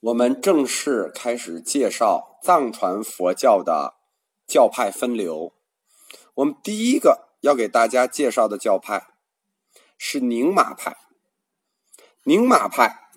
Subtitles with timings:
[0.00, 3.94] 我们正式开始介绍藏传佛教的
[4.46, 5.52] 教派分流。
[6.34, 9.08] 我们第一个要给大家介绍的教派
[9.96, 10.96] 是宁玛派。
[12.22, 13.08] 宁玛派，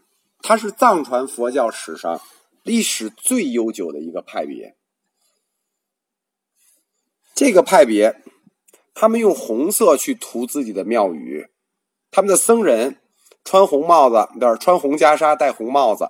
[0.42, 2.20] 它是藏传佛教史上
[2.64, 4.76] 历史最悠久的一个派别。
[7.36, 8.24] 这个派别，
[8.96, 11.52] 他们用红色去涂自己的庙宇，
[12.10, 13.00] 他们的僧人
[13.44, 16.08] 穿红帽子，不是穿红袈裟，戴红帽子。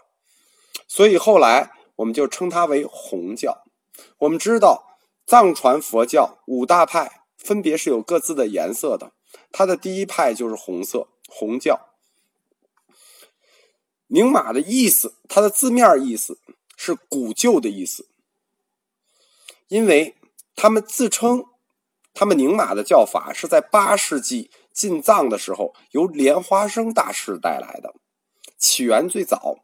[0.87, 3.63] 所以后来我们就称它为红教。
[4.19, 9.13] 我们知道藏传佛教五大派分别是有各自的颜色的，
[9.51, 11.89] 它的第一派就是红色，红教。
[14.07, 16.39] 宁玛的意思，它的字面意思
[16.75, 18.09] 是古旧的意思，
[19.69, 20.15] 因为
[20.55, 21.45] 他们自称
[22.13, 27.93] 他们宁玛的教法是在八世纪进藏的时候由莲花生大师带来的，
[28.57, 29.59] 起源最早。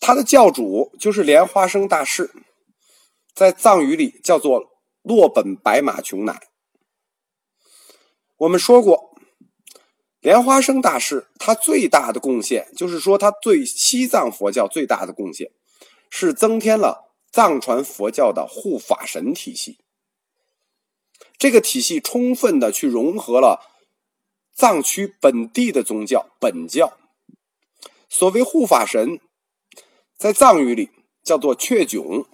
[0.00, 2.32] 他的教主就是莲花生大士，
[3.34, 4.70] 在藏语里叫做
[5.02, 6.48] 洛本白马琼乃。
[8.38, 9.14] 我们说过，
[10.20, 15.50] 莲花生大师他最大的贡献，就是说他对西藏佛教最大的贡献，
[16.08, 19.78] 是增添了藏传佛教的护法神体系。
[21.36, 23.60] 这个体系充分的去融合了
[24.54, 26.96] 藏区本地的宗教本教。
[28.08, 29.20] 所谓护法神。
[30.20, 30.90] 在藏语里
[31.24, 32.26] 叫做雀迥，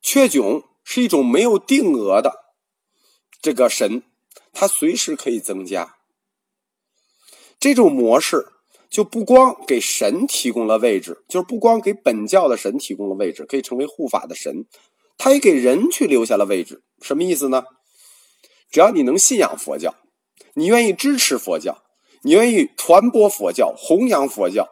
[0.00, 2.54] 雀迥是一种没有定额的
[3.42, 4.04] 这个神，
[4.52, 5.96] 它随时可以增加。
[7.58, 8.52] 这种模式
[8.88, 14.64] 就不光给神提供了位置，就是不光给本教的神提供了位置，可以成为护法的神，
[15.16, 16.84] 他也给人去留下了位置。
[17.02, 17.64] 什么意思呢？
[18.70, 19.96] 只要你能信仰佛教，
[20.54, 21.82] 你愿意支持佛教，
[22.22, 24.68] 你愿意传播佛教、弘扬佛教，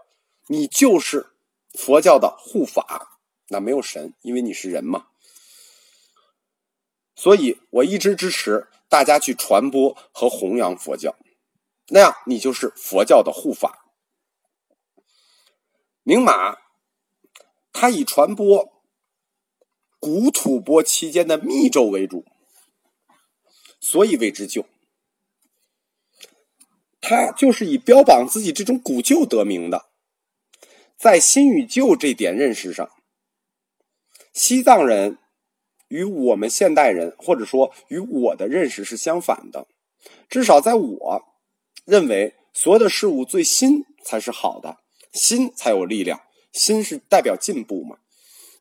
[0.46, 1.32] 你就是。
[1.76, 5.06] 佛教的护法，那没有神，因为你是人嘛。
[7.14, 11.16] 所以我一直支持大家去传播和弘扬佛教，
[11.88, 13.84] 那样你就是佛教的护法。
[16.02, 16.56] 宁玛，
[17.72, 18.72] 他以传播
[19.98, 22.24] 古吐蕃期间的密咒为主，
[23.80, 24.66] 所以为之旧。
[27.00, 29.86] 他就是以标榜自己这种古旧得名的。
[30.96, 32.90] 在新与旧这点认识上，
[34.32, 35.18] 西藏人
[35.88, 39.68] 与我们现代人，或者说与我的认识是相反的。
[40.28, 41.24] 至少在我
[41.84, 44.78] 认为，所有的事物最新才是好的，
[45.12, 47.98] 新才有力量，新是代表进步嘛。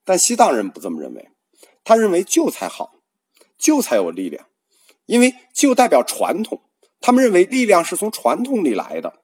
[0.03, 1.29] 但西藏人不这么认为，
[1.84, 3.00] 他认为旧才好，
[3.57, 4.47] 旧才有力量，
[5.06, 6.62] 因为旧代表传统，
[7.00, 9.22] 他们认为力量是从传统里来的。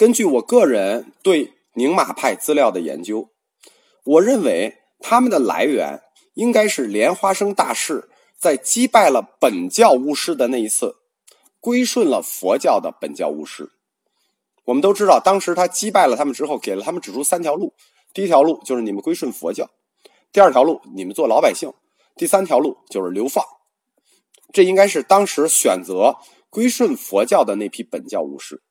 [0.00, 3.28] 根据我个人对宁玛派资料的研究，
[4.02, 6.00] 我认为他们的来源
[6.32, 8.08] 应该是莲花生大士
[8.38, 10.96] 在击败了本教巫师的那一次，
[11.60, 13.72] 归顺了佛教的本教巫师。
[14.64, 17.74] 我们都知道，当时他击败了他们之后，给了他们指出三条路：
[18.14, 19.66] 第一条路就是你们归顺佛教；
[20.32, 21.72] 第二条路你们做老百姓；
[22.16, 23.44] 第三条路就是流放。
[24.50, 26.16] 这应该是当时选择
[26.48, 28.62] 归顺佛教的那批本教巫师。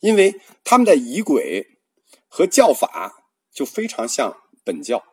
[0.00, 1.78] 因为他们的仪轨
[2.28, 5.04] 和教法就非常像本教，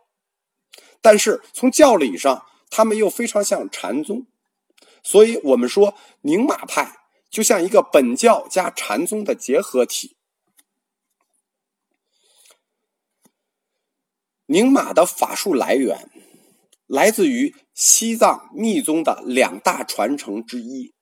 [1.01, 4.27] 但是从教理上，他们又非常像禅宗，
[5.03, 6.97] 所以我们说宁玛派
[7.29, 10.17] 就像一个本教加禅宗的结合体。
[14.47, 16.09] 宁玛的法术来源
[16.85, 20.94] 来自于西藏密宗的两大传承之一。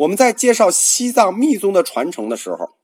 [0.00, 2.78] 我们在介绍西藏密宗的传承的时候，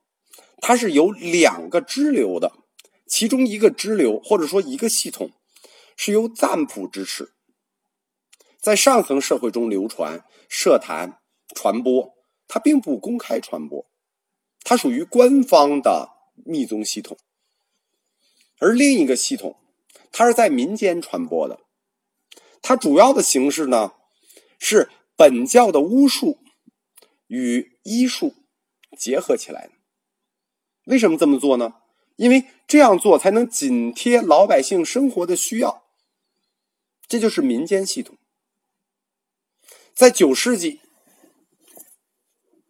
[0.61, 2.53] 它是有两个支流的，
[3.07, 5.31] 其中一个支流或者说一个系统
[5.97, 7.33] 是由赞普支持，
[8.61, 11.19] 在上层社会中流传、设坛、
[11.55, 12.13] 传播，
[12.47, 13.87] 它并不公开传播，
[14.63, 16.11] 它属于官方的
[16.45, 17.17] 密宗系统；
[18.59, 19.57] 而另一个系统，
[20.13, 21.61] 它是在民间传播的，
[22.61, 23.93] 它主要的形式呢
[24.59, 26.41] 是本教的巫术。
[27.27, 28.35] 与医术
[28.97, 29.71] 结合起来，
[30.85, 31.75] 为什么这么做呢？
[32.17, 35.85] 因为这样做才能紧贴老百姓生活的需要。
[37.07, 38.17] 这就是民间系统。
[39.95, 40.81] 在九世纪，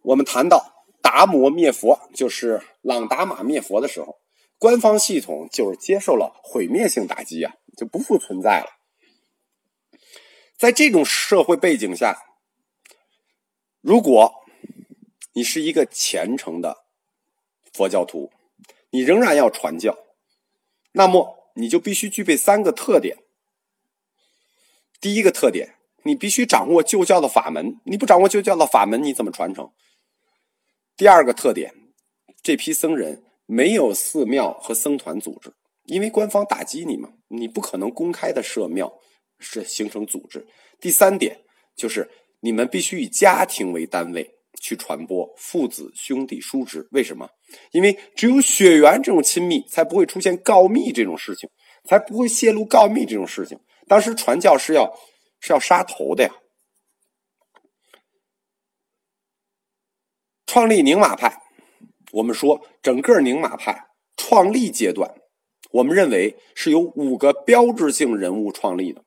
[0.01, 4.19] 我们谈到达摩灭佛，就是朗达玛灭佛的时候，
[4.57, 8.77] 官方系统就是接受了毁灭性打击啊，就不复存在了。
[10.57, 12.17] 在这种社会背景下，
[13.81, 14.33] 如果
[15.37, 16.85] 你是一个虔诚的
[17.71, 18.31] 佛教徒，
[18.89, 19.95] 你仍然要传教，
[20.93, 23.19] 那么你就必须具备三个特点。
[24.99, 29.71] 第一个特点，你必须掌握旧教的法门，你不掌握旧教的法门，你怎么传承？
[30.95, 31.71] 第二个特点，
[32.41, 35.53] 这批僧人没有寺庙和僧团组织，
[35.85, 38.91] 因为官方打击你嘛，你不可能公开的设庙，
[39.37, 40.47] 是形成组织。
[40.81, 41.41] 第三点
[41.75, 44.33] 就是，你们必须以家庭为单位。
[44.59, 47.29] 去传播父子兄弟叔侄，为什么？
[47.71, 51.49] 因为只有血缘这种亲密，才不会出现告密这种事情，
[51.85, 53.59] 才不会泄露告密这种事情。
[53.87, 54.91] 当时传教是要
[55.39, 56.33] 是要杀头的呀。
[60.45, 61.41] 创立宁玛派，
[62.11, 63.87] 我们说整个宁玛派
[64.17, 65.13] 创立阶段，
[65.71, 69.03] 我们认为是由五个标志性人物创立的，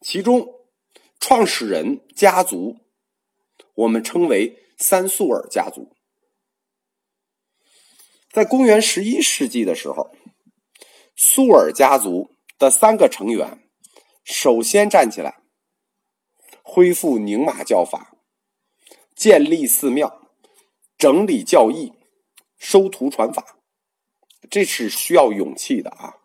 [0.00, 0.48] 其中
[1.20, 2.76] 创始人家族，
[3.74, 4.64] 我们称为。
[4.78, 5.92] 三素尔家族
[8.30, 10.14] 在公元十一世纪的时候，
[11.16, 13.68] 素尔家族的三个成员
[14.22, 15.42] 首先站起来，
[16.62, 18.14] 恢复宁玛教法，
[19.16, 20.30] 建立寺庙，
[20.96, 21.92] 整理教义，
[22.56, 23.58] 收徒传法，
[24.48, 26.18] 这是需要勇气的啊！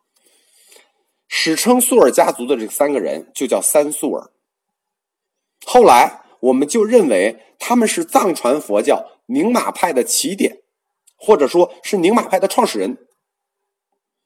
[1.28, 4.32] 史称素尔家族的这三个人就叫三素尔。
[5.66, 6.23] 后来。
[6.44, 10.62] 我们就认为他们是藏传佛教宁玛派的起点，
[11.16, 12.98] 或者说是宁玛派的创始人。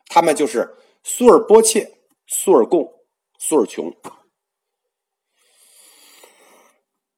[0.07, 2.91] 他们就是苏尔波切、苏尔贡、
[3.37, 3.93] 苏尔琼。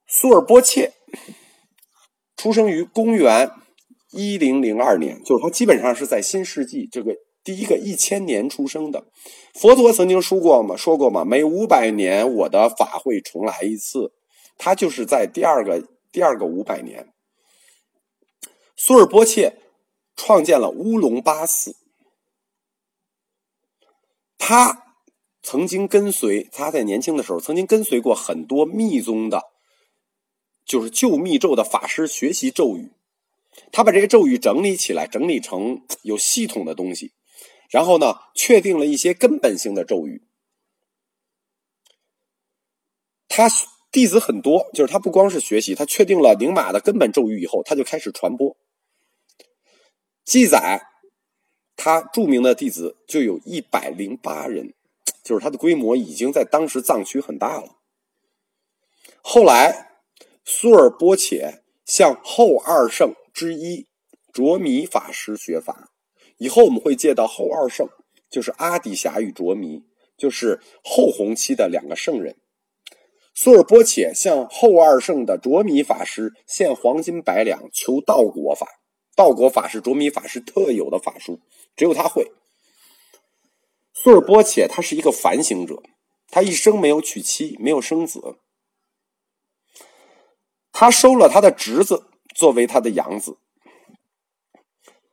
[0.06, 0.94] 苏尔波切
[2.36, 3.52] 出生于公元
[4.12, 9.06] 一零零二年，就是他基本上是在新世纪这个第一个一千年出生的。
[9.54, 14.12] 佛陀曾经说过嘛，说过嘛，每五百年我的法会重来一次。
[14.62, 17.14] 他就是在第二个第二个五百年，
[18.76, 19.58] 苏尔波切
[20.18, 21.78] 创建了乌龙巴寺。
[24.38, 24.98] 他
[25.42, 29.44] 曾经跟随他在年轻的时候曾经跟随过很多密宗的，
[30.66, 32.92] 就是旧密咒的法师学习咒语。
[33.72, 37.14] 他把这些咒语整理起来，整理成有系统的东西，
[37.70, 40.28] 然后呢，确定了一些根本性的咒语。
[43.30, 43.48] 他。
[43.92, 48.56] 弟子很多，就是他不光是学习，他确定了宁玛的根本咒语以后，他就开始传播。
[50.24, 50.84] 记载
[51.76, 54.76] 他著名的弟子就有一百零八人，
[55.24, 57.78] 就是他的规模已经在当时藏区很大了。
[59.22, 59.90] 后来
[60.46, 63.88] 苏尔波切向后二圣之一
[64.32, 65.90] 卓弥法师学法，
[66.38, 67.90] 以后我们会见到后二圣，
[68.30, 69.84] 就是阿底峡与卓弥，
[70.16, 72.38] 就是后弘期的两个圣人。
[73.42, 78.68] 苏尔波切向后二圣的卓米法师献黄金百两，求道果法。
[79.16, 81.40] 道果法是卓米法师特有的法术，
[81.78, 82.34] 只有他会。
[83.94, 85.82] 苏尔波切他是一个反省者，
[86.28, 88.40] 他一生没有娶妻，没有生子。
[90.74, 93.38] 他收了他的侄子作为他的养子，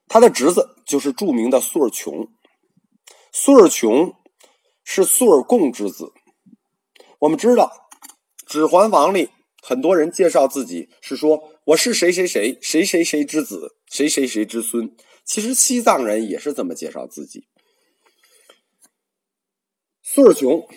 [0.09, 2.27] 他的侄子就是著名的苏尔琼。
[3.31, 4.17] 苏尔琼
[4.83, 6.13] 是苏尔贡之子，
[7.21, 7.85] 我们知道。
[8.47, 14.97] 《指环王》里很多人介绍自己是说我是谁谁谁谁谁谁之子，谁谁谁之孙。
[15.25, 17.49] 其实西藏人也是这么介绍自己。
[20.01, 20.69] 苏尔琼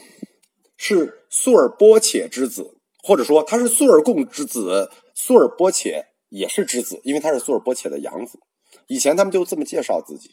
[0.75, 8.39] 是苏尔波切之子，或者说他是苏尔贡之子，苏尔波切也是之子，因为他是苏尔波切的养子。
[8.87, 10.31] 以前他们就这么介绍自己。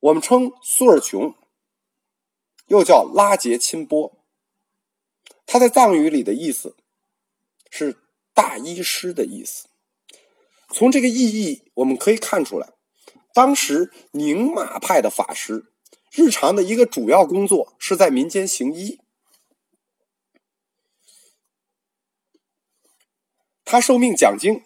[0.00, 1.36] 我们称苏尔琼，
[2.66, 4.18] 又叫拉杰钦波。
[5.46, 6.76] 他在藏语里的意思
[7.70, 7.96] 是
[8.32, 9.68] “大医师”的意思。
[10.70, 12.72] 从这个意义，我们可以看出来，
[13.34, 15.66] 当时宁玛派的法师
[16.10, 18.98] 日常的一个主要工作是在民间行医。
[23.64, 24.62] 他受命讲经，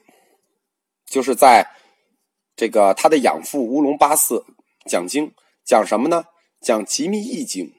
[1.07, 1.71] 就是在
[2.57, 4.45] 这个他的养父乌龙巴寺
[4.85, 6.27] 讲经，讲什么呢？
[6.61, 7.67] 讲《吉密易经》。《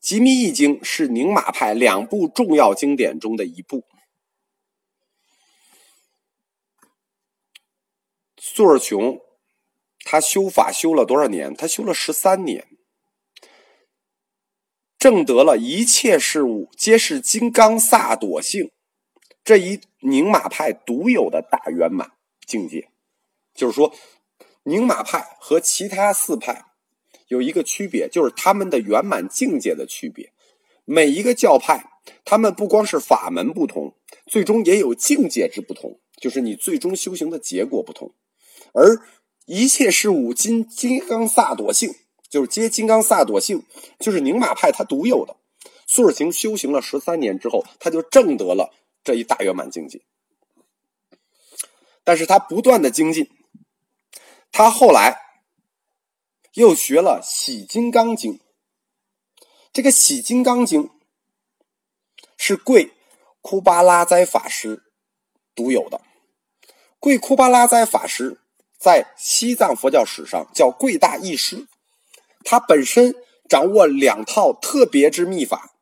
[0.00, 3.84] 吉密易经》是宁玛派两部重要经典中的一部。
[8.38, 9.20] 苏尔琼
[10.00, 11.54] 他修法修了多少年？
[11.54, 12.68] 他修了十三年，
[14.96, 18.70] 证得了一切事物皆是金刚萨朵性
[19.42, 22.12] 这一宁玛派独有的大圆满
[22.46, 22.88] 境界。
[23.52, 23.92] 就是说，
[24.62, 26.75] 宁玛派和其他四派。
[27.28, 30.32] 有一个区别，就是他们的圆满境界的区别。
[30.84, 31.84] 每一个教派，
[32.24, 38.14] 他们不光是法门不同，最终也有境界之不同，就是你最终修行的结果不同。
[38.72, 39.00] 而
[39.46, 41.94] 一切事物金金刚萨埵性，
[42.28, 43.64] 就是皆金刚萨埵性，
[43.98, 45.36] 就是宁玛派它独有的。
[45.88, 48.72] 苏尔晴修行了十三年之后，他就证得了
[49.04, 50.02] 这一大圆满境界。
[52.04, 53.28] 但是他不断的精进，
[54.52, 55.16] 他后来
[56.56, 58.38] 又学了《喜金刚经》。
[59.74, 60.84] 这个《喜金刚经》
[62.38, 62.92] 是贵
[63.42, 64.84] 库巴拉哉法师
[65.54, 66.00] 独有的。
[66.98, 68.40] 贵库巴拉哉法师
[68.78, 71.68] 在西藏佛教史上叫贵大义师，
[72.42, 73.14] 他本身
[73.46, 75.75] 掌握两套特别之秘法。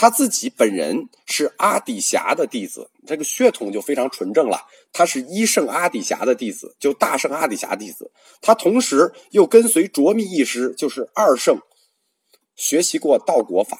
[0.00, 4.66] 他自己本人是阿底峡的弟子，这个血统就非常纯正了。
[4.94, 8.10] 他是一圣阿底峡的弟子，就大圣阿底峡弟子。
[8.40, 11.60] 他同时又跟随卓密义师，就是二圣，
[12.56, 13.78] 学习过道果法，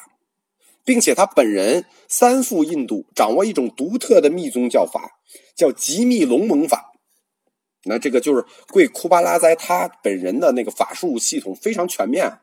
[0.85, 5.13] 并且他本人三赴印度，掌握一种独特的密宗教法，
[5.57, 6.93] 叫极密龙蒙法。
[7.85, 12.41] 那这个就是贵库巴拉哉他本人的那个法术系统非常全面，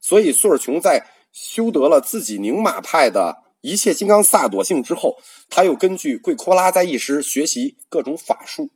[0.00, 1.06] 所以苏尔琼在。
[1.34, 5.18] 修得了自己宁玛派的一切金刚萨朵性之后，
[5.50, 8.70] 他又根据贵库拉在一师学习各种法术。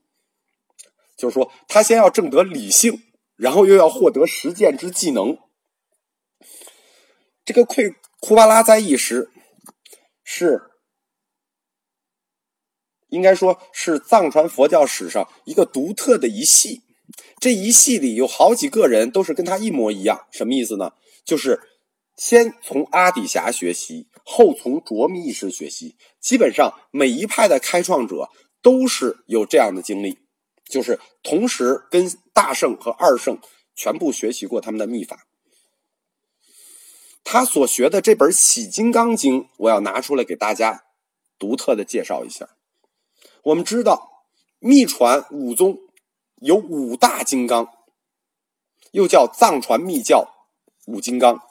[1.17, 3.00] 就是说，他先要证得理性，
[3.37, 5.38] 然后又要获得实践之技能。
[7.45, 9.31] 这个贵库巴拉在一师
[10.25, 10.62] 是
[13.09, 16.83] 应该说是藏传佛教史上一个独特的一系。
[17.38, 20.93] 这一系里有好几个人都是跟他一模一样，什么意思呢？
[21.25, 21.61] 就是。
[22.19, 25.97] 先从阿底峡学习，后从卓密义师学习。
[26.21, 28.29] 基本上每一派的开创者
[28.61, 30.19] 都是有这样的经历，
[30.69, 33.39] 就是同时跟大圣和二圣
[33.77, 35.27] 全部学习过他们的秘法。
[37.23, 40.87] 他所学的这本《喜金刚经》，我要拿出来给大家
[41.39, 42.49] 独特的介绍一下。
[43.45, 44.25] 我们知道，
[44.59, 45.79] 秘传五宗
[46.41, 47.69] 有五大金刚，
[48.91, 50.49] 又叫藏传密教
[50.87, 51.48] 五金刚。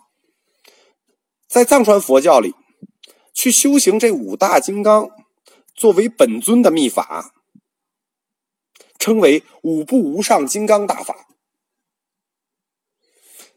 [1.48, 2.54] 在藏传佛教里，
[3.34, 5.10] 去修行这五大金刚
[5.74, 7.34] 作为本尊的秘法，
[9.00, 11.28] 称为五部无上金刚大法。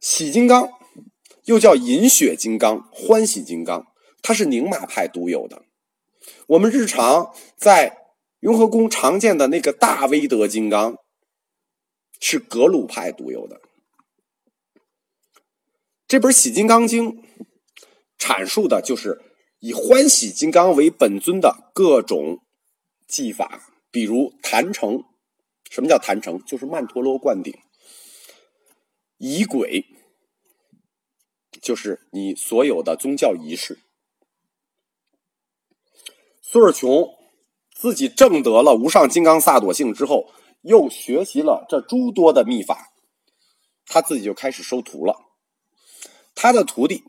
[0.01, 0.71] 喜金刚
[1.45, 3.87] 又叫银雪金刚、欢喜金刚，
[4.23, 5.65] 它是宁玛派独有的。
[6.47, 10.97] 我们日常在雍和宫常见的那个大威德金刚，
[12.21, 13.61] 是格鲁派独有的。
[16.07, 17.21] 这本《喜金刚经》。
[18.21, 19.21] 阐述的就是
[19.61, 22.45] 以欢喜金刚为本尊的各种
[23.09, 25.03] 技法，比如坛城。
[25.71, 26.45] 什么叫坛城？
[26.45, 27.57] 就是曼陀罗灌顶。
[29.17, 29.87] 仪轨，
[31.63, 33.79] 就是你所有的宗教仪式。
[36.43, 37.09] 苏尔琼
[37.73, 42.93] 自己证得了无上金刚萨埵性之后，又学习了这诸多的秘法，
[43.87, 45.17] 他自己就开始收徒了。
[46.35, 47.03] 他的徒弟。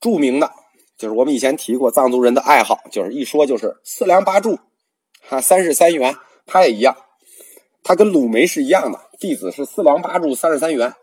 [0.00, 0.50] 著名的，
[0.96, 4.58] 就是我们以前提过，藏族人的爱好就是一说就是四梁八柱，
[5.20, 6.16] 哈三世三元，
[6.46, 6.96] 他也一样，
[7.82, 10.94] 他跟鲁梅是一样的，弟子是四梁八柱三十三元。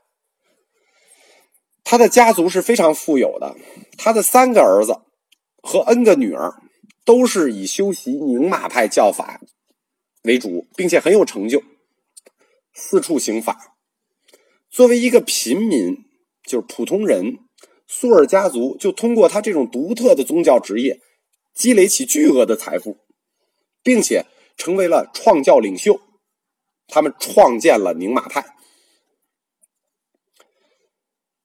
[1.84, 3.56] 他的家族是非常富有的，
[3.98, 5.00] 他的三个儿子
[5.62, 6.56] 和 N 个女儿
[7.06, 9.40] 都是以修习宁玛派教法
[10.24, 11.62] 为主，并且很有成就，
[12.74, 13.76] 四处行法。
[14.70, 16.04] 作为一个平民，
[16.44, 17.47] 就是普通人。
[17.88, 21.00] 苏尔家族就通过他这种独特的宗教职业，
[21.54, 22.98] 积累起巨额的财富，
[23.82, 24.26] 并且
[24.58, 26.02] 成为了创教领袖。
[26.90, 28.56] 他们创建了宁玛派。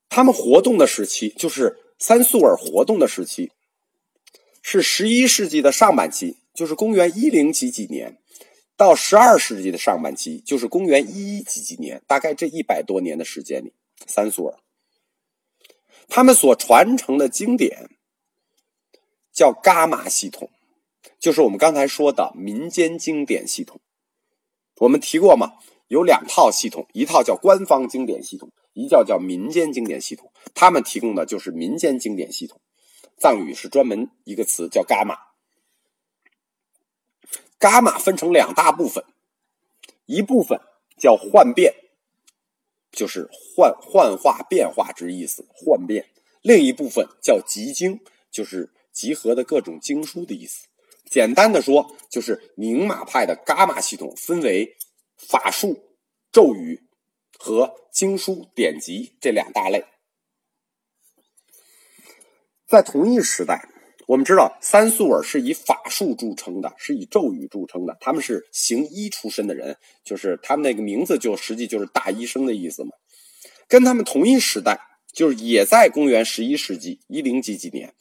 [0.09, 3.51] 他们活动的时期，就是三苏尔活动的时期，
[4.63, 8.19] 是十一世纪的上半期，就是公元一零几几年，
[8.77, 13.73] 到十二世纪的上半期，就是公元一一几几年，大概这一百多年的时间里，
[14.07, 14.62] 三苏尔。
[16.09, 17.91] 他们所传承的经典
[19.33, 20.51] 叫伽马系统，
[21.19, 23.81] 就是我们刚才说的民间经典系统。
[24.77, 25.55] 我们提过嘛，
[25.89, 30.33] 有两套系统，一套叫官方经典系统，一叫叫民间经典系统。
[30.55, 32.61] 他们提供的就是民间经典系统，
[33.17, 35.17] 藏语是专门一个词叫伽马。
[37.59, 39.05] 伽马分成两大部分，
[40.07, 40.61] 一部分
[40.99, 41.75] 叫幻变。
[42.93, 46.07] 就是幻幻化变化之意思，幻变。
[46.43, 50.67] 另一部分叫集经，就是集合的各种经书的意思。
[51.11, 54.77] 简单的说，就是宁玛派的伽马系统分为
[55.17, 55.97] 法术、
[56.31, 56.83] 咒语
[57.39, 59.85] 和经书典籍这两大类。
[62.67, 63.69] 在同一时代，
[64.13, 67.97] 我们知道三素尔是以法术著称的，是以咒语著称的。
[67.99, 72.91] 他们是行医出身的人，就是他们那个名字就实际就是大医生的意思嘛。
[73.67, 74.79] 跟他们同一时代，
[75.15, 77.95] 就是也在公元十一世纪一零几几年，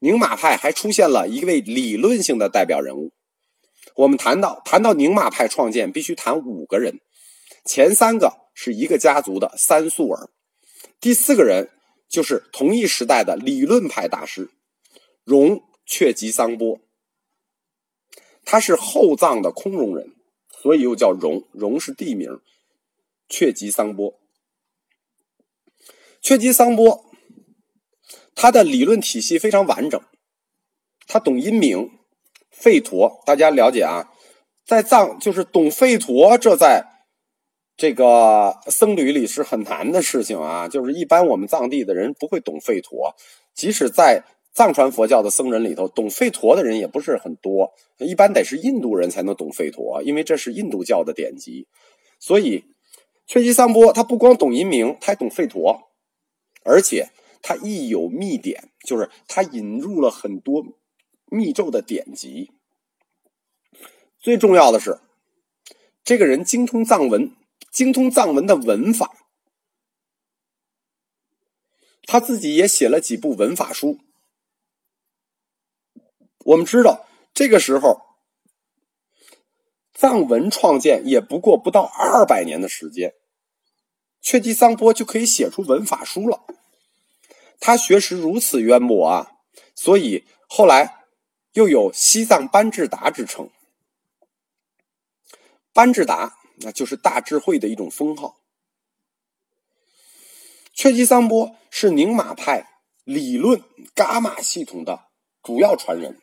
[0.00, 3.14] 宁玛派还出现了一位理论性的代表人物。
[3.94, 7.00] 我们谈到谈到宁玛派创建，必须谈五个人，
[7.64, 10.28] 前三个是一个家族的三素尔，
[11.00, 11.70] 第四个人
[12.06, 14.50] 就是同一时代的理论派大师
[15.26, 16.80] 荣却吉桑波，
[18.44, 20.14] 他是后藏的空荣人，
[20.62, 22.40] 所以又叫荣，荣是地名，
[23.28, 24.18] 却吉桑波，
[26.20, 27.04] 却吉桑波，
[28.36, 30.00] 他的理论体系非常完整，
[31.06, 31.90] 他懂阴明。
[32.58, 34.10] 吠陀，大家了解啊，
[34.64, 37.04] 在藏就是懂吠陀，这在
[37.76, 40.66] 这个僧侣里是很难的事情啊。
[40.66, 43.14] 就是一般我们藏地的人不会懂吠陀，
[43.52, 44.24] 即使在
[44.56, 47.74] 藏传佛教的僧人里头，懂吠陀的人也不是很多。
[47.98, 51.68] 一般得是印度人才能懂吠陀，因为这是印度教的典籍。
[52.18, 52.64] 所以，
[53.26, 55.90] 却吉桑波他不光懂音明，他还懂吠陀，
[56.64, 57.10] 而且
[57.42, 60.64] 他亦有秘典，就是他引入了很多。
[61.28, 62.52] 密咒的典籍，
[64.20, 65.00] 最重要的是，
[66.04, 67.32] 这个人精通藏文，
[67.72, 69.12] 精通藏文的文法，
[72.04, 73.98] 他自己也写了几部文法书。
[76.46, 78.02] 我们知道，这个时候
[79.94, 83.14] 藏文创建也不过不到二百年的时间，
[84.20, 86.44] 却吉桑波就可以写出文法书了。
[87.60, 89.32] 他学识如此渊博啊，
[89.74, 90.94] 所以后来。
[91.56, 93.48] 又有西藏班智达之称，
[95.72, 98.36] 班智达那就是大智慧的一种封号。
[100.74, 103.62] 却吉桑波是宁玛派理论
[103.94, 105.06] 伽马系统的
[105.42, 106.20] 主要传人，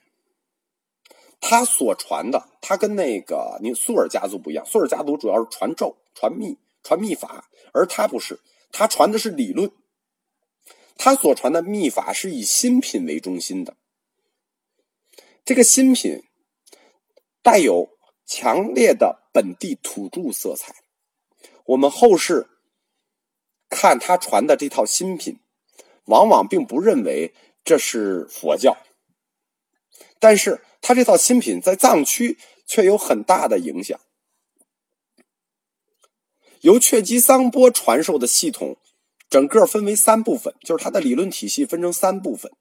[1.45, 8.39] 他所传的，他跟那个你苏尔家族不一样，苏尔家族主要是传咒、传秘、传秘法，而他不是，
[8.71, 9.69] 他传的是理论，
[10.97, 13.75] 他所传的秘法是以新品为中心的。
[15.43, 16.23] 这个新品
[17.41, 17.89] 带有
[18.25, 20.73] 强烈的本地土著色彩。
[21.65, 22.47] 我们后世
[23.69, 25.39] 看他传的这套新品，
[26.05, 27.33] 往往并不认为
[27.65, 28.77] 这是佛教，
[30.19, 33.99] 但是他这套新品在藏区却有很大的影响。
[36.61, 38.77] 由却吉桑波传授的系统，
[39.27, 42.51] 整个分为三部分，就是他的理论体系分成三部分。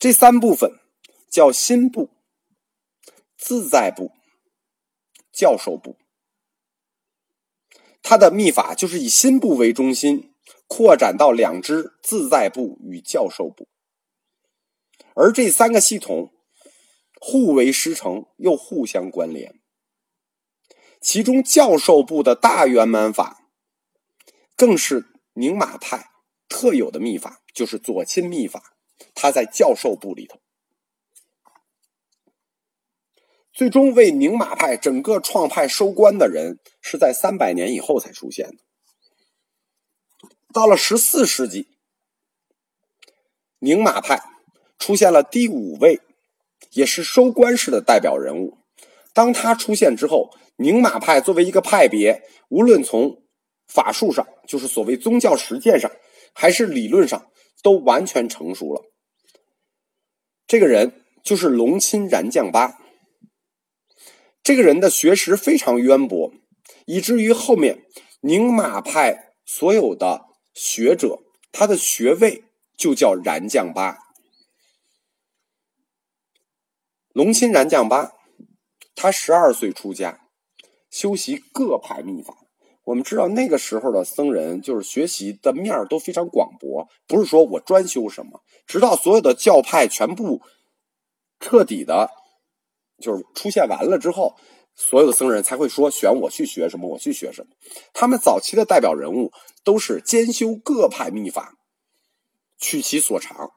[0.00, 0.80] 这三部分。
[1.34, 2.10] 叫心部、
[3.36, 4.12] 自在部、
[5.32, 5.96] 教授部。
[8.04, 10.32] 他的秘法就是以心部为中心，
[10.68, 13.66] 扩展到两支自在部与教授部，
[15.16, 16.32] 而这三个系统
[17.26, 19.58] 互为师承，又互相关联。
[21.00, 23.48] 其中教授部的大圆满法，
[24.54, 26.10] 更是宁玛派
[26.50, 28.76] 特有的秘法，就是左亲秘法，
[29.14, 30.38] 它在教授部里头。
[33.54, 38.56] 最终为宁玛派整个创派收官的人，是在三百年以后才出现的。
[40.52, 41.78] 到了十四世纪，
[43.60, 44.22] 宁玛派
[44.78, 46.02] 出现了第五位，
[46.74, 48.58] 也是收官式的代表人物。
[49.12, 53.22] 当他出现之后，宁玛派作为一个派别，无论从
[53.66, 55.90] 法术上，就是所谓宗教实践上，
[56.32, 57.30] 还是理论上，
[57.62, 58.82] 都完全成熟了。
[60.46, 62.78] 这个人就是龙钦然将巴。
[64.42, 66.32] 这个人的学识非常渊博，
[66.84, 67.86] 以至于后面
[68.20, 72.44] 宁玛派所有的学者，他的学位
[72.76, 74.03] 就叫然将巴。
[77.14, 78.10] 龙钦然将巴，
[78.96, 80.26] 他十二岁出家，
[80.90, 82.34] 修习各派秘法。
[82.82, 90.42] 我们知道那个时候的僧人，就是学习的面都非常广博，不是说我专修什么，直到所有的教派全部
[91.38, 92.10] 彻底的。
[93.00, 94.34] 就是出现完了之后，
[94.74, 97.54] 所有的僧人才会说选我去学什么，我去学什么。
[97.92, 99.30] 他们早期的代表人物
[99.62, 101.54] 都是兼修各派秘法，
[102.58, 103.52] 取其所长。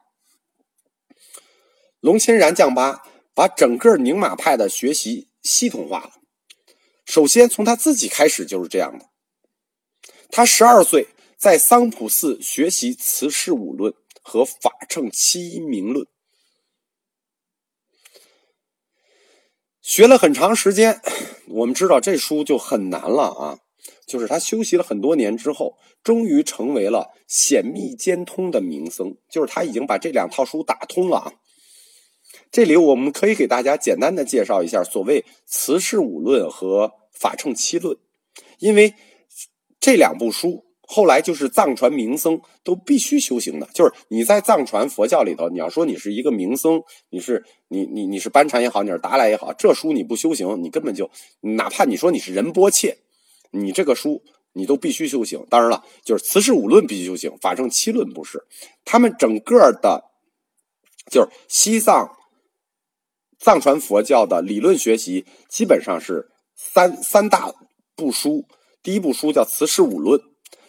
[1.98, 3.02] 龙钦然将巴
[3.38, 6.14] 把整个宁玛派的学习系统化了。
[7.04, 9.10] 首先从他自己开始就是这样的。
[10.28, 16.08] 他十二岁在桑普寺学习慈氏五论和法乘七音明论。
[19.80, 21.00] 学了很长时间，
[21.46, 23.60] 我们知道这书就很难了啊。
[24.04, 29.16] 就是他修习了很多年之后，终于成为了显密兼通的名僧。
[29.30, 31.32] 就是他已经把这两套书打通了啊。
[32.50, 37.96] 这里我们可以给大家简单的介绍一下所谓慈氏五论和法乘七论，
[38.58, 38.94] 因为
[39.78, 43.68] 这两部书后来就是藏传名僧都必须修行的。
[43.74, 52.96] 就是你在藏传佛教里头，你要说你是一个名僧，你是你你你是班禅也好，你是达赖也好，这书你不修行，你根本就哪怕你说你是仁波切，
[53.50, 54.22] 你这个书
[54.54, 55.44] 你都必须修行。
[55.50, 58.46] 当然了，就是慈氏五论必须修行，法乘七论不是。
[58.86, 60.04] 他们整个的，
[61.10, 62.14] 就是西藏。
[63.38, 67.54] 藏传佛教的理论学习基本上是三三大
[67.94, 68.46] 部书，
[68.82, 70.20] 第一部书叫《慈氏五论》，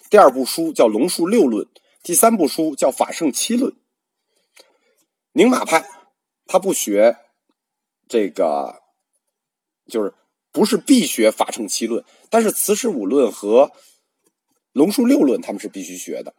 [0.10, 1.66] 第二部书叫《龙树六论》，
[2.04, 3.72] 第三部书叫《法圣七论》。
[5.32, 5.84] 宁玛派
[6.46, 7.18] 他不学
[8.08, 8.82] 这个，
[9.88, 10.14] 就是
[10.52, 13.66] 不是必学法圣七论，但是《慈氏五论》和
[14.74, 16.36] 《龙树六论》他们是必须学的。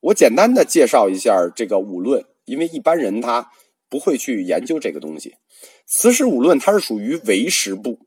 [0.00, 3.52] 我简单的介绍一下这个五论，因为一般人他。
[3.88, 5.30] 不会去研究这个东西，
[5.86, 7.94] 《慈氏五论》它是属于唯识部，《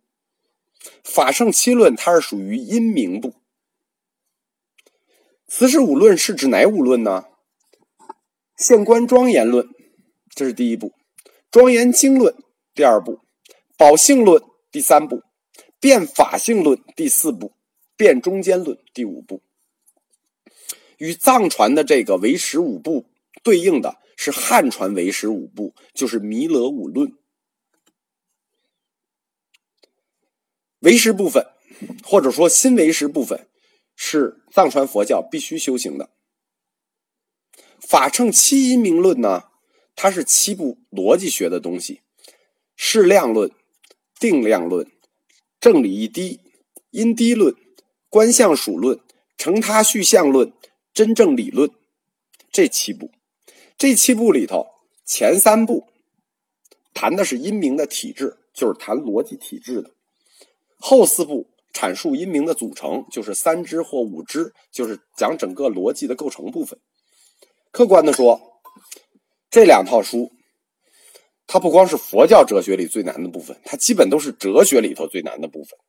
[1.04, 3.30] 法圣七论》它是属于阴明部。
[5.48, 7.26] 《慈氏五论》是指哪五论呢？
[8.56, 9.68] 县官庄严论，
[10.30, 10.90] 这是第一部；
[11.50, 12.36] 庄严经论
[12.76, 13.22] 第二部；
[13.76, 14.42] 宝性论
[14.72, 15.22] 第三部；
[15.80, 17.54] 变法性论第四部；
[17.98, 19.42] 变中间论第五部。
[21.00, 23.08] 与藏传的这个唯识五部
[23.42, 23.98] 对应的。
[24.24, 27.18] 是汉传唯识五部，就是弥勒五论。
[30.82, 31.44] 唯识部分，
[32.04, 33.50] 或者说新唯识部分，
[33.96, 36.12] 是藏传佛教必须修行的。
[37.80, 39.46] 法乘七因明论呢，
[39.96, 42.02] 它是七部逻辑学的东西：
[42.76, 43.52] 适量论、
[44.20, 44.86] 定量论、
[45.60, 46.42] 正理一滴、
[46.92, 47.56] 因滴论、
[48.08, 49.00] 观相属论、
[49.36, 50.54] 成他续相论、
[50.94, 51.72] 真正理论，
[52.52, 53.12] 这七部。
[53.82, 54.68] 这七部里头，
[55.06, 55.88] 前三部
[56.94, 59.90] 谈的是阴明的体质，就是谈逻辑体质的；
[60.78, 66.80] 后四部阐述阴明的组成，就是三支或五支，就是讲整个逻辑的构成部分。
[67.72, 68.62] 客观的说，
[69.50, 70.32] 这两套书，
[71.48, 75.80] 它不光是佛教哲学里最难的部分，它基本都是哲学里头最难的部分，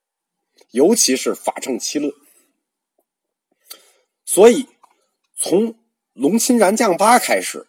[0.71, 2.11] 尤其是法乘七论。
[4.25, 4.67] 所以，
[5.37, 5.75] 从
[6.15, 7.67] 龙钦然降八开始。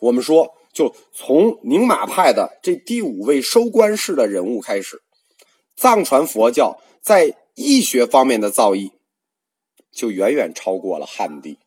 [0.00, 5.02] 我们说，就从宁玛派的这第五位收官式的人物开始，
[5.76, 8.92] 藏传佛教在易学方面的造诣
[9.90, 11.58] 就远远超过了汉地。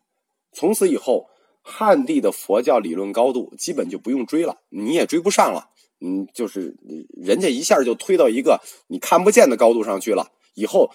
[0.52, 1.28] 从此以后，
[1.60, 5.70] 汉地的佛教理论高度基本就不用追了，你也追不上了。
[6.00, 6.74] 嗯，就是
[7.14, 10.32] 人家一下就推到一个你看不见的高度上去了。
[10.54, 10.90] 以后，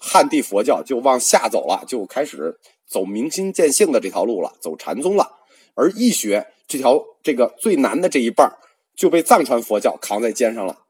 [0.00, 5.37] 汉地佛教就往下走了，就开始走明心见性的这条路了，走禅宗了。
[5.78, 8.58] 而易学这条这个最难的这一半
[8.96, 10.86] 就被藏传佛教扛在肩上了。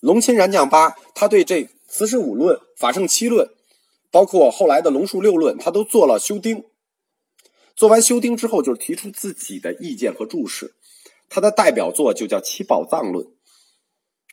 [0.00, 3.48] 龙钦然降八，他对这慈氏五论、法圣七论，
[4.10, 6.64] 包括后来的龙树六论，他都做了修订。
[7.74, 10.74] 做完修订之后，就是提出自己的意见和注释。
[11.30, 13.24] 他的代表作就叫《七宝藏论》。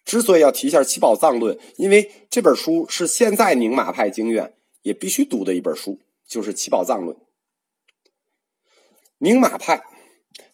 [0.03, 7.15] 之所以要提一下《七宝藏论》，因为这本书是现在宁玛派经院也必须读的一本书，就是《七宝藏论》。
[9.19, 9.83] 宁玛派，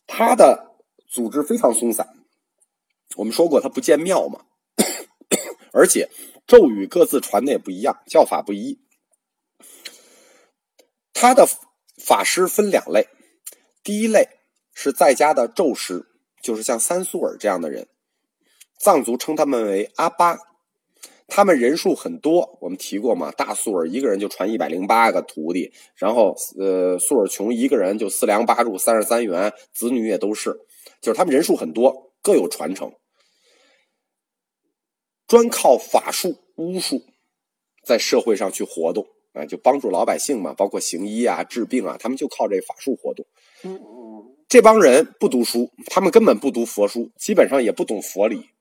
[0.05, 0.75] 他的
[1.07, 2.15] 组织非常松散。
[3.15, 4.45] 我们说过，他不建庙嘛，
[5.71, 6.09] 而且
[6.45, 8.81] 咒语各自传的也不一样，教法不一。
[11.13, 11.47] 他的
[11.97, 13.07] 法师分两类，
[13.83, 14.27] 第一类
[14.73, 16.07] 是在家的咒师，
[16.41, 17.87] 就是像三苏尔这样的人，
[18.79, 20.54] 藏族称他们为阿巴。
[21.27, 23.31] 他们人数很多，我们提过嘛？
[23.31, 30.55] 大素尔一个人就传一百零八个徒弟，然后呃，素尔琼一个人就四梁八柱三十三员，子女也都是，
[31.01, 32.93] 就是他们人数很多，各有传承，
[35.27, 37.01] 专靠法术巫术
[37.83, 43.25] 在社会上去活动，啊，就帮助老百姓嘛，包括行医啊、治病啊，他们就靠这法术活动。
[44.47, 48.51] 这帮人不读书，他们根本不读佛书，基本上也不懂佛理。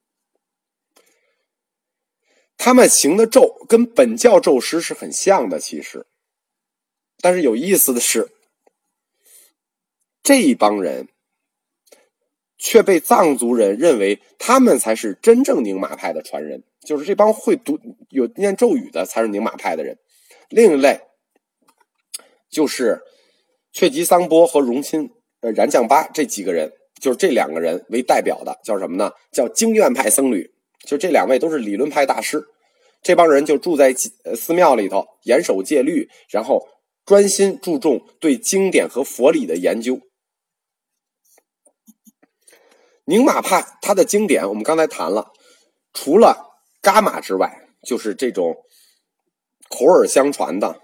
[2.65, 6.07] 他们行的咒跟本教咒师是很像的，其实，
[7.21, 8.31] 但是有意思的是，
[10.23, 11.09] 这一帮人
[12.57, 19.99] 却被藏族人认为他们才是真正宁玛派的传人，就是这帮会读有念咒语的才是宁玛派的人。
[20.49, 21.03] 另一类
[22.49, 23.03] 就是
[23.73, 29.13] 却吉桑波和荣钦呃然降巴这几个人，就是这两个人为代表的，叫什么呢？
[29.31, 30.55] 叫经院派僧侣。
[30.87, 32.47] 就这两位都是理论派大师，
[33.05, 36.67] 这帮人就住在寺庙里头，严守戒律，然后
[37.05, 40.01] 专心注重对经典和佛理的研究。
[43.05, 45.33] 宁玛派它的经典，我们刚才谈了，
[45.93, 48.57] 除了伽马之外，就是这种
[49.69, 50.81] 口耳相传的，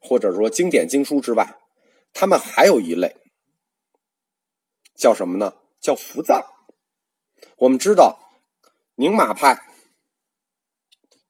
[0.00, 1.58] 或者说经典经书之外，
[2.14, 3.18] 他们还有一类
[4.96, 5.56] 叫什么呢？
[5.78, 6.42] 叫伏藏。
[7.58, 8.18] 我们知道，
[8.94, 9.69] 宁玛派、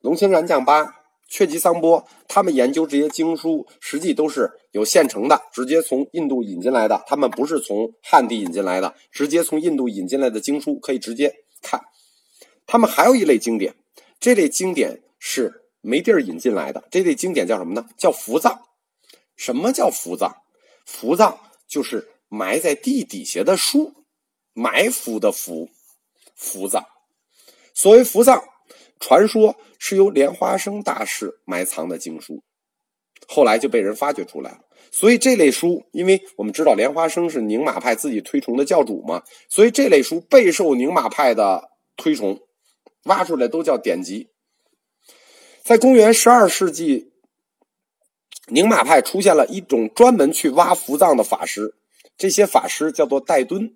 [0.01, 0.97] 龙清然降巴。
[1.33, 7.05] 却吉桑波，他们研究这些经书，实际都是有现成的，直接从印度引进来的。
[7.07, 11.33] 他们不是从汉地引进来的，直接从印度引进来的经书可以直接
[11.63, 11.81] 看。
[12.67, 13.77] 他们还有一类经典，
[14.19, 16.83] 这类经典是没地儿引进来的。
[16.91, 17.87] 这类经典叫什么呢？
[17.97, 18.63] 叫伏藏。
[19.37, 20.35] 什么叫伏藏？
[20.85, 23.95] 伏藏就是埋在地底下的书，
[24.53, 25.69] 埋伏的伏，
[26.35, 26.85] 伏藏。
[27.73, 28.43] 所谓伏藏。
[29.01, 32.43] 传说是由莲花生大师埋藏的经书，
[33.27, 34.59] 后来就被人发掘出来了。
[34.93, 42.41] 所以这类书，因为我们知道莲花生是宁玛派自己推崇的教主嘛，所以这类书备受宁玛派的推崇，
[43.05, 44.29] 挖出来都叫典籍。
[45.63, 47.13] 在公元十二世纪，
[48.49, 51.77] 宁玛派出现了一种专门去挖福藏的法师，
[52.19, 53.75] 这些法师叫做戴敦。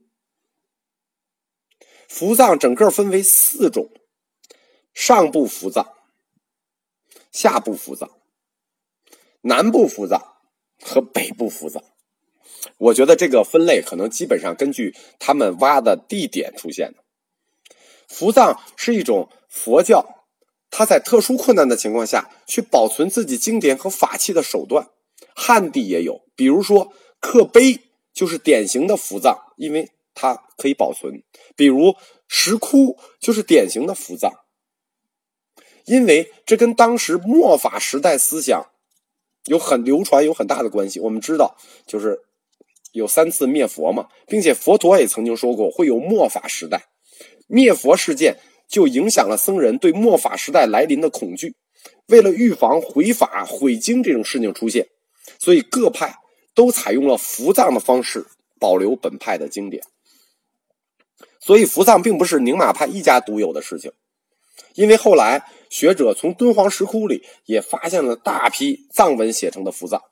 [2.09, 3.89] 福藏整个分为四种。
[4.95, 5.93] 上部浮藏、
[7.33, 8.09] 下部浮藏、
[9.43, 10.37] 南部浮藏
[10.81, 11.83] 和北部浮藏，
[12.79, 17.05] 我觉得这个分类可能基本上根据他们挖的地点出现的。
[18.09, 20.29] 浮藏是一种佛教，
[20.71, 24.91] 它在特殊困难的情况下去保存自己经典和法器的手段。
[25.35, 27.81] 汉地也有，比如说刻碑
[28.13, 31.25] 就是典型的浮藏，因为它可以保存；
[31.57, 31.97] 比如
[32.29, 34.44] 石窟就是典型的浮藏。
[35.85, 38.67] 因为这跟当时末法时代思想
[39.47, 41.01] 有很流传有很大的关系。
[41.01, 42.21] 我们知道，就是
[42.93, 46.87] 有三次灭佛嘛，并且佛陀也曾经说过会有末法时代。
[47.47, 51.55] 灭佛事件就影响了僧人对末法时代来临的恐惧。
[52.07, 54.89] 为了预防毁法毁经这种事情出现，
[55.39, 56.17] 所以各派
[56.55, 58.27] 都采用了伏藏的方式
[58.59, 59.83] 保留本派的经典。
[61.41, 63.93] 所以伏藏并不是宁玛派一家独有的事情。
[64.75, 70.03] 因为后来学者从敦煌石窟里也发现了大批藏文写成的符藏，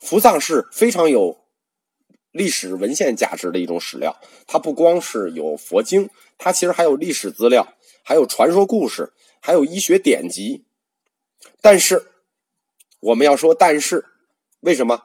[0.00, 1.38] 符藏是非常有
[2.30, 4.16] 历史文献价值的一种史料。
[4.46, 10.64] 它不光是有佛经，它其实还有历史资料，还有传说故事，还有医学典籍。
[11.60, 12.06] 但是
[13.00, 14.04] 我们要说，但是
[14.60, 15.02] 为什么？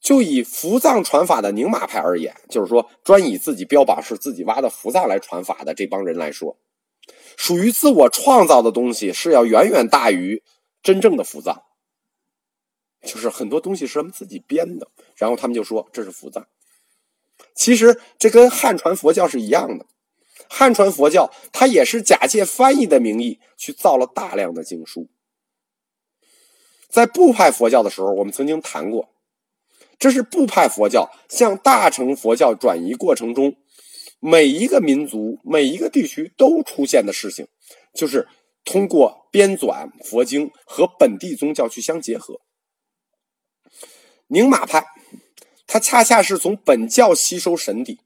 [0.00, 6.56] 就以符藏传法的宁玛派而言，就是说专以自己标榜是自己挖的符藏来传法的这帮人来说。
[7.40, 10.42] 属于自我创造的东西是要远远大于
[10.82, 11.68] 真正的浮躁，
[13.02, 16.46] 就是很多东西是他们自己编的，然后他们就说这是浮躁。
[17.54, 19.86] 其实这跟汉传佛教是一样的，
[20.50, 25.08] 汉传佛教它也是假借翻译的名义去造了大量的经书。
[26.90, 29.08] 在部派佛教的时候，我们曾经谈过，
[29.98, 33.56] 这是部派佛教向大乘佛教转移过程中。
[34.20, 37.48] 每一个民族、每一个地区都出现的事情，
[37.94, 38.28] 就是
[38.64, 42.42] 通过编纂佛经和本地宗教去相结合。
[44.26, 44.86] 宁玛派，
[45.66, 48.00] 它恰恰是从本教吸收神底，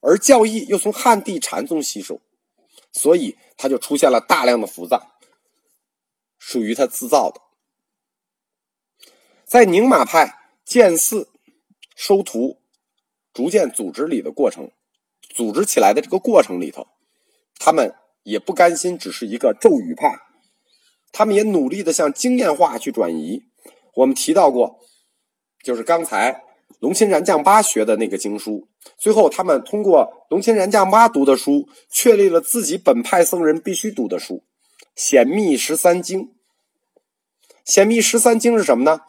[0.00, 2.20] 而教义又从汉地禅宗吸收，
[2.92, 5.00] 所以它就出现了大量的伏藏，
[6.36, 7.40] 属于他自造的。
[9.44, 11.30] 在宁玛派建寺、
[11.94, 12.60] 收徒、
[13.32, 14.72] 逐渐组织里的过程。
[15.28, 16.86] 组织起来的这个过程里头，
[17.58, 20.18] 他们也不甘心只是一个咒语派，
[21.12, 23.42] 他们也努力的向经验化去转移。
[23.94, 24.80] 我们提到过，
[25.62, 26.42] 就是刚才
[26.78, 34.34] 龙钦然降巴学的那个经书，最后他们通过龙钦然降巴读的书，确立了自己本派僧人必须读的书
[34.94, 36.20] 《显密十三经》。
[37.64, 39.00] 《显密十三经》是什么呢？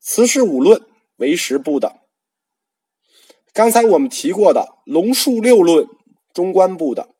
[0.00, 0.82] 慈氏五论
[1.16, 2.01] 为十部的。
[3.52, 4.60] 刚才我们提过的
[4.90, 5.84] 《龙树六论》
[6.32, 7.14] 中观部的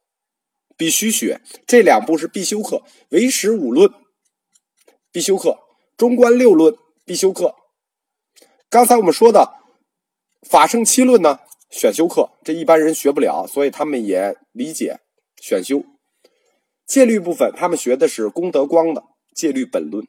[0.79, 2.77] 必须学，这两部是必修课；
[3.11, 3.88] 《唯识五论》
[5.11, 5.51] 必修课，
[5.99, 6.73] 《中观六论》
[7.05, 7.55] 必修课。
[8.71, 9.61] 刚才我们说的
[10.49, 15.01] 《法圣七论》呢，选修课，这一般人学不了，所以他们也理解
[15.37, 15.85] 选修。
[16.87, 19.03] 戒律部分，他们学的是功德光的
[19.35, 20.03] 《戒律本论》，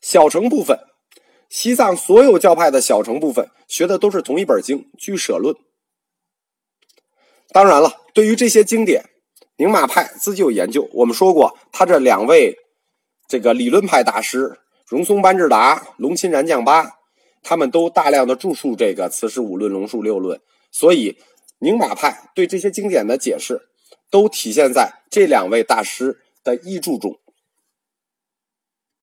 [0.00, 0.78] 小乘部分。
[1.54, 5.54] 西藏所有教派的小乘部分学的都是同一本经《俱舍论》。
[7.50, 9.04] 当然了，对于这些经典，
[9.58, 10.90] 宁玛派自己有研究。
[10.94, 12.58] 我们说过，他这两位
[13.28, 16.90] 这个理论派大师荣松班智达、龙钦然降巴，
[17.44, 20.36] 他们都大量的著述这个《慈氏五论》《龙树六论》。
[20.72, 21.16] 所以，
[21.60, 23.68] 宁玛派对这些经典的解释，
[24.10, 27.20] 都体现在这两位大师的译著中。